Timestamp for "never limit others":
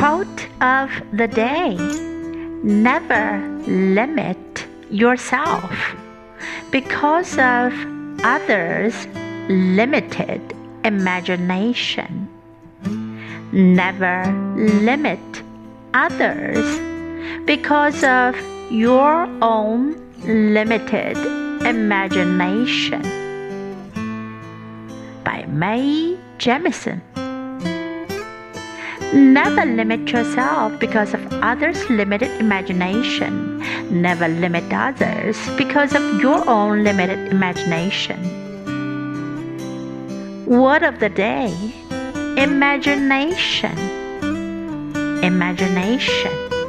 13.52-16.64, 33.90-35.36